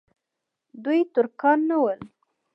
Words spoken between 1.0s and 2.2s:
ترکان نه ول.